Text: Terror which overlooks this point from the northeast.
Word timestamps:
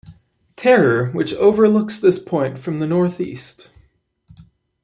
Terror 0.55 1.11
which 1.11 1.31
overlooks 1.35 1.99
this 1.99 2.17
point 2.17 2.57
from 2.57 2.79
the 2.79 2.87
northeast. 2.87 3.69